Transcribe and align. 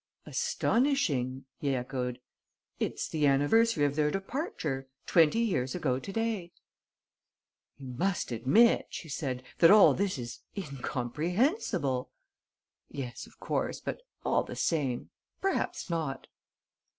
"Astonishing," 0.25 1.45
he 1.59 1.75
echoed. 1.75 2.19
"It's 2.79 3.07
the 3.07 3.27
anniversary 3.27 3.85
of 3.85 3.95
their 3.95 4.09
departure... 4.09 4.87
twenty 5.05 5.41
years 5.41 5.75
ago 5.75 5.99
to 5.99 6.11
day." 6.11 6.53
"You 7.77 7.85
must 7.85 8.31
admit," 8.31 8.87
she 8.89 9.07
said, 9.09 9.43
"that 9.59 9.69
all 9.69 9.93
this 9.93 10.17
is 10.17 10.39
incomprehensible. 10.57 12.09
"Yes, 12.89 13.27
of 13.27 13.39
course... 13.39 13.79
but, 13.79 14.01
all 14.25 14.41
the 14.41 14.55
same... 14.55 15.11
perhaps 15.39 15.87
not." 15.87 16.25